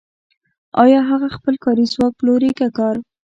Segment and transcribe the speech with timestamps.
[0.83, 2.95] آیا هغه خپل کاري ځواک پلوري که کار